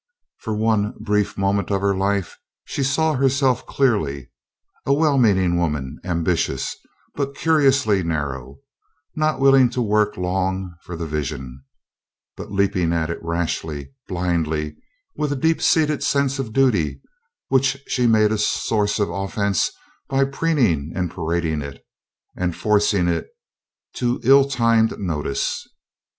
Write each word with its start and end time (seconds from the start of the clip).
For 0.39 0.55
one 0.55 0.95
brief 0.99 1.37
moment 1.37 1.69
of 1.69 1.81
her 1.81 1.95
life 1.95 2.39
she 2.65 2.81
saw 2.81 3.13
herself 3.13 3.67
clearly: 3.67 4.31
a 4.83 4.91
well 4.93 5.19
meaning 5.19 5.57
woman, 5.59 5.99
ambitious, 6.03 6.75
but 7.13 7.35
curiously 7.35 8.01
narrow; 8.01 8.61
not 9.15 9.39
willing 9.39 9.69
to 9.69 9.79
work 9.83 10.17
long 10.17 10.73
for 10.81 10.95
the 10.95 11.05
Vision, 11.05 11.63
but 12.35 12.51
leaping 12.51 12.93
at 12.93 13.11
it 13.11 13.19
rashly, 13.21 13.93
blindly, 14.07 14.75
with 15.15 15.31
a 15.33 15.35
deep 15.35 15.61
seated 15.61 16.01
sense 16.01 16.39
of 16.39 16.51
duty 16.51 16.99
which 17.49 17.77
she 17.85 18.07
made 18.07 18.31
a 18.31 18.39
source 18.39 18.97
of 18.97 19.11
offence 19.11 19.71
by 20.09 20.25
preening 20.25 20.91
and 20.95 21.11
parading 21.11 21.61
it, 21.61 21.85
and 22.35 22.55
forcing 22.55 23.07
it 23.07 23.27
to 23.97 24.19
ill 24.23 24.49
timed 24.49 24.97
notice. 24.97 25.67